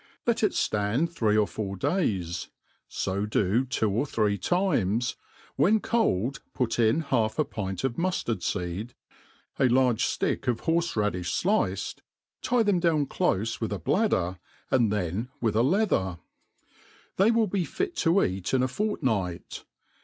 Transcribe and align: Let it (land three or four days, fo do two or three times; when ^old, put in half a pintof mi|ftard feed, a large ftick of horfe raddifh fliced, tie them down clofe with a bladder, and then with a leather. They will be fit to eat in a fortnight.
Let 0.25 0.41
it 0.41 0.57
(land 0.73 1.11
three 1.13 1.37
or 1.37 1.45
four 1.45 1.75
days, 1.77 2.47
fo 2.89 3.27
do 3.27 3.65
two 3.65 3.91
or 3.91 4.07
three 4.07 4.35
times; 4.39 5.15
when 5.57 5.79
^old, 5.79 6.39
put 6.55 6.79
in 6.79 7.01
half 7.01 7.37
a 7.37 7.45
pintof 7.45 7.99
mi|ftard 7.99 8.43
feed, 8.43 8.95
a 9.59 9.69
large 9.69 10.03
ftick 10.03 10.47
of 10.47 10.61
horfe 10.61 10.95
raddifh 10.95 11.27
fliced, 11.43 11.99
tie 12.41 12.63
them 12.63 12.79
down 12.79 13.05
clofe 13.05 13.61
with 13.61 13.71
a 13.71 13.77
bladder, 13.77 14.39
and 14.71 14.91
then 14.91 15.29
with 15.39 15.55
a 15.55 15.61
leather. 15.61 16.17
They 17.17 17.29
will 17.29 17.45
be 17.45 17.63
fit 17.63 17.95
to 17.97 18.23
eat 18.23 18.55
in 18.55 18.63
a 18.63 18.67
fortnight. 18.67 19.65